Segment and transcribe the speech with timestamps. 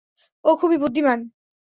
[0.45, 1.19] ও খুবই বুদ্ধিমান।